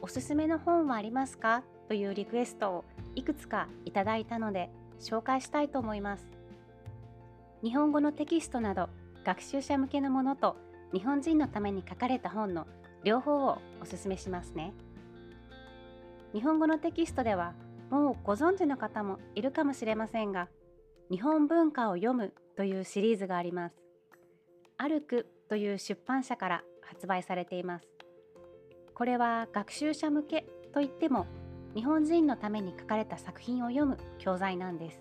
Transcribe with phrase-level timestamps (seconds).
[0.00, 1.62] おすすめの本はありますか？
[1.88, 2.84] というリクエストを
[3.14, 6.26] いくつかいただいたので紹介したいと思います。
[7.62, 8.88] 日本語のテキストなど
[9.24, 10.56] 学習者向けのものと
[10.92, 12.66] 日本人のために書かれた本の
[13.04, 14.72] 両方をおすすめしますね。
[16.32, 17.54] 日本語のテキストでは
[17.90, 20.48] もうご存知の方もいるかもしれませんが
[21.10, 23.76] 日本文化を読むというシリーズがあります。
[24.76, 27.88] 歩くという出版社から発売されています。
[28.98, 31.26] これは学習者向けといっても
[31.76, 35.00] 日本人のために書かれた作品を読む教材なんです。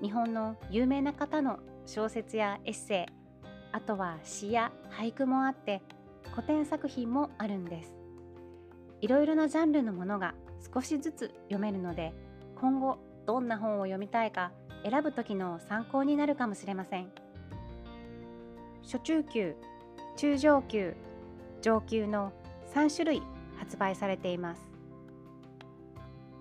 [0.00, 3.12] 日本の有名な方の小説やエッセイ
[3.72, 5.82] あとは詩や俳句もあって
[6.30, 7.96] 古典作品もあるんです。
[9.00, 10.34] いろいろなジャンルのものが
[10.72, 12.14] 少しずつ読めるので
[12.60, 14.52] 今後どんな本を読みたいか
[14.88, 17.10] 選ぶ時の参考になるかもしれません。
[18.84, 19.56] 初中級
[20.16, 20.94] 中上級
[21.60, 22.32] 上級の
[22.74, 23.22] 3種類
[23.58, 24.68] 発売されています。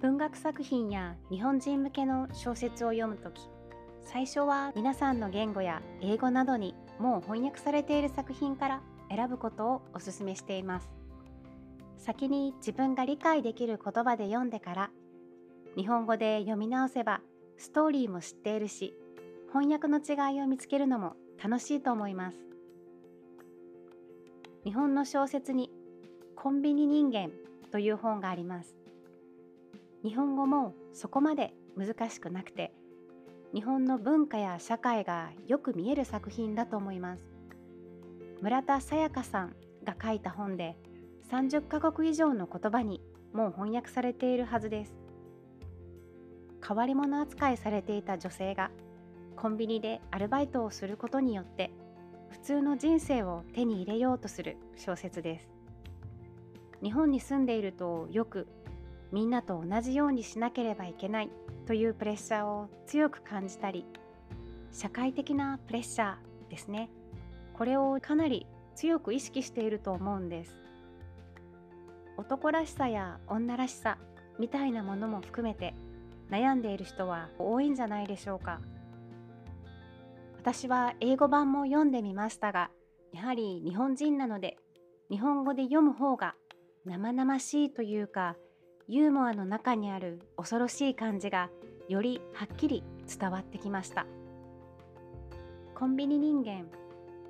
[0.00, 3.42] 文学作品や日本人向けの小説を読むとき
[4.02, 10.88] 最初は皆さんの言語や英語などにもう翻訳されている作品から選ぶことをお勧めしています。
[11.98, 14.90] 先に自分が理解できる言葉で読んでから
[15.76, 17.20] 日本語で読み直せば
[17.58, 18.94] ストーリーも知っているし
[19.52, 22.38] 翻訳の違いを見つけるのも楽しいと思います。
[24.64, 25.70] 日本の小説に
[26.42, 27.28] コンビニ人間
[27.70, 28.74] という本があります。
[30.02, 32.72] 日本語もそこまで難しくなくて
[33.52, 37.26] 日本の文化や社会がよく見える作品だと思います。
[38.40, 40.78] 村田沙耶香さんが書いた本で
[41.30, 43.02] 30カ国以上の言葉に
[43.34, 44.94] もう翻訳されているはずです。
[46.66, 48.70] 変わり者扱いされていた女性が
[49.36, 51.70] コンビニでアルバイトをすることによって
[52.30, 55.59] 普通の人生を手に入れようとする小説です。
[56.82, 58.46] 日本に住んでいるとよく
[59.12, 61.30] みんなと同じようにしなければいけない
[61.66, 63.84] というプレッシャーを強く感じたり
[64.72, 66.90] 社会的なプレッシャーですね。
[67.54, 70.54] これをかなり強く意識していると思うんです。
[72.16, 73.98] 男らしさや女らしさ
[74.38, 75.74] みたいなものも含めて
[76.30, 78.60] 悩んでいる人は多いんじゃないでしょうか。
[80.38, 82.70] 私は英語版も読んでみましたが
[83.12, 84.56] やはり日本人なので
[85.10, 86.34] 日本語で読む方が
[86.90, 88.34] 生々しいというか
[88.88, 91.48] ユーモアの中にある恐ろしい感じが
[91.88, 94.06] よりはっきり伝わってきました。
[95.76, 96.66] コンビニ人間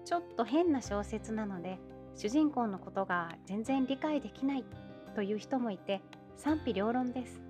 [0.07, 1.79] ちょっと変な小説なので
[2.17, 4.65] 主人公のことが全然理解できない
[5.15, 6.01] という人もいて
[6.39, 7.43] 賛否両論です。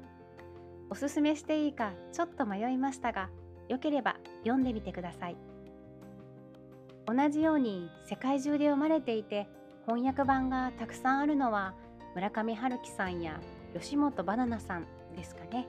[0.91, 3.31] おすすめしていいかちょっと迷いましたが
[3.69, 5.37] よければ読んでみてください。
[7.07, 9.49] 同じように世界中で読まれていて
[9.87, 11.75] 翻訳版がたくさんあるのは
[12.15, 13.41] 村上春樹さんや
[13.73, 15.69] 吉本バナナさんですかね。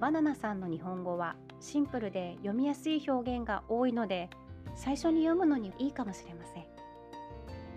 [0.00, 4.28] バナナさんの日本語はシンプルで読みやすい表現が多いので
[4.74, 6.64] 最初に読むのにいいかもしれません。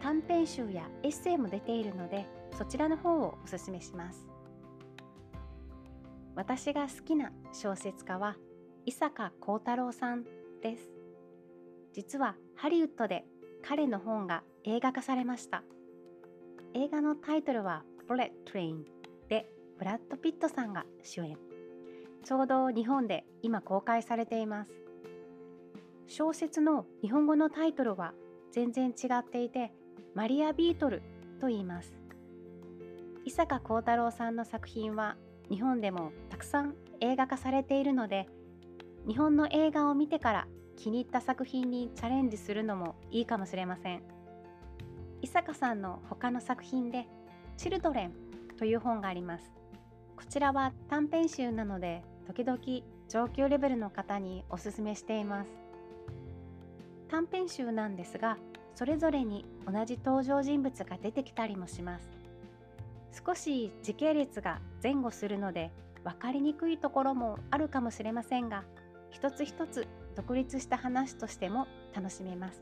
[0.01, 2.25] 短編集やエッセイも出ているので
[2.57, 4.27] そちらの方をおすすめします。
[6.35, 8.37] 私が好きな小説家は
[8.85, 10.23] 伊坂幸太郎さん
[10.61, 10.89] です。
[11.93, 13.25] 実はハリウッドで
[13.61, 15.63] 彼の本が映画化されました。
[16.75, 18.85] 映画のタイトルは「ブレット・トレイン」
[19.27, 21.37] でブラッド・ピットさんが主演。
[22.23, 24.71] ちょうど日本で今公開されています。
[26.07, 28.13] 小説の日本語のタイトルは
[28.51, 29.71] 全然違っていて
[30.13, 31.01] マリア・ビートル
[31.39, 31.93] と言います。
[33.25, 35.17] 伊坂幸太郎さんの作品は
[35.49, 38.27] 日本でもたくさん映画化されているので
[39.07, 44.18] 日本の映画を見てから気に入った作品にチャレンジするのもいいかもしれません。
[45.21, 47.07] 伊坂さんの他の作品で
[47.57, 48.13] 「チルドレン」
[48.57, 49.51] という本があります。
[50.15, 52.59] こちらは短編集なので時々
[53.07, 55.49] 上級レベルの方におすすめしています。
[57.09, 58.37] 短編集なんですが
[58.75, 62.09] それぞれに同じ登場人物が出てきたりもします。
[63.25, 65.71] 少し時系列が前後するので
[66.03, 68.63] 分かりにくいところもあるかもしれませんが
[69.09, 72.61] 一つ一つ独立した話としても楽しめます。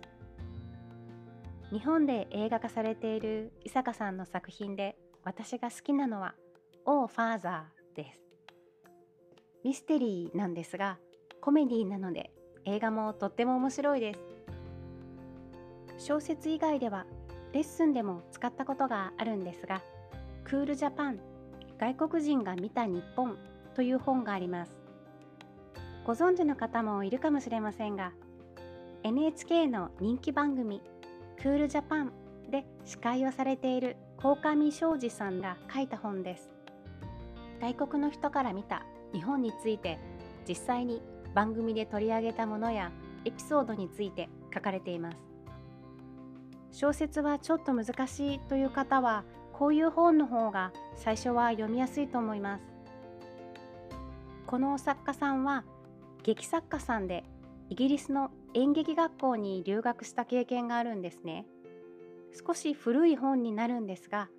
[1.71, 6.33] 日本で映画化されている伊坂さんの作品で私が好きなのは
[6.85, 8.21] 「オー・ファーザー」です。
[9.65, 10.97] ミステリーなんですが
[11.41, 12.31] コメディなので
[12.63, 14.19] 映画もとっても面白いです。
[15.97, 17.05] 小説以外では
[17.51, 19.81] レッスンでも使ったことがあるんですが
[20.45, 21.19] クールジャパン
[21.77, 23.37] 外国人が見た日本
[23.75, 24.71] という本があります。
[26.05, 28.13] ご存知の方もいるかもしれませんが
[29.03, 30.81] NHK の人気番組
[31.38, 32.12] クールジャパン
[32.50, 36.50] で司会をされている鴻上庄司さんが書いた本です。
[37.62, 40.00] 外国の人から見た日本について
[40.48, 41.01] 実際に
[41.36, 42.92] 番組で取り上げたものや
[43.25, 45.18] エピソードについて書かれています。
[46.72, 49.24] 小説はちょっと難しいという方は
[49.54, 52.63] こういう本の方が最初は読みやすいと思います。
[54.48, 55.63] この作家さんは
[56.24, 57.24] 劇作家さんで
[57.69, 61.45] イギリスの演劇学校に留学した経験があるんですね。
[62.45, 64.29] 少し古い本になるんですが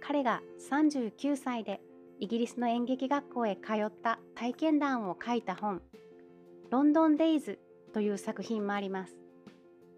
[0.00, 1.80] 彼が39歳で
[2.18, 5.82] イギリスの演劇学校へ通った体験談を書いた本
[6.70, 7.58] 「ロンドン・デイズ」
[7.92, 9.16] という作品もあります。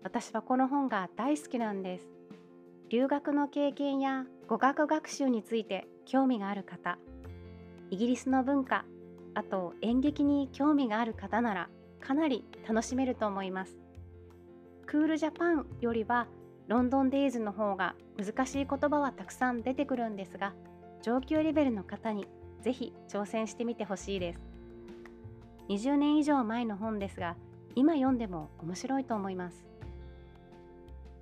[0.02, 2.14] 私はこの本が大好きなんです。
[2.90, 6.98] 留学の経験や語学学習について興味がある方
[7.90, 8.84] イギリスの文化
[9.34, 11.70] あと演劇に興味がある方なら
[12.06, 13.76] かなり楽しめると思います。
[14.86, 16.26] クールジャパンよりは
[16.68, 20.52] ロンドンデイズの方が難しい言葉はたくさん出てくるんですが
[21.02, 22.26] 上級レベルの方に
[22.62, 24.40] ぜひ挑戦してみてほしいです。
[25.68, 27.36] 20年以上前の本ですが
[27.74, 29.64] 今読んでも面白いと思います。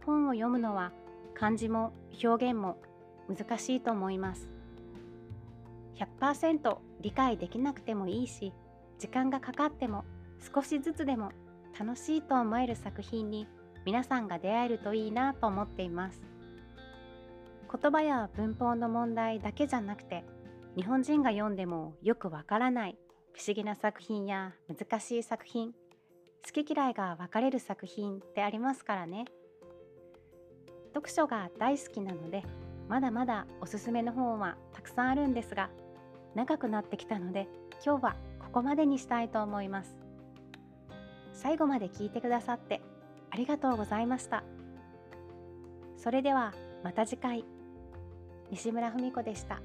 [0.04, 0.92] 本を読むのは
[1.34, 1.92] 漢字も
[2.22, 2.76] 表現も
[3.28, 4.48] 難しいと思います。
[6.20, 8.52] 100%理解できなくてもいいし
[8.98, 10.04] 時間がかかっても
[10.42, 11.30] 少しずつでも
[11.78, 13.46] 楽しいと思える作品に
[13.84, 16.20] 皆さんが出会えるといいなと思っています
[17.72, 20.24] 言葉や文法の問題だけじゃなくて
[20.76, 22.98] 日本人が読んでもよくわからない
[23.32, 25.72] 不思議な作品や難しい作品
[26.44, 29.26] 好き嫌いが分かれる作品ってありますからね。
[30.92, 32.44] 読書が大好きなので
[32.88, 35.70] まだまだおすすめの本はたくさんあるんですが
[36.34, 37.48] 長くなってきたので
[37.84, 39.96] 今日はここまでにしたいと思います
[41.32, 42.82] 最後まで聞いてくださって
[43.30, 44.44] ありがとうございました
[45.96, 46.52] それでは
[46.82, 47.44] また次回
[48.50, 49.62] 西村文子でした。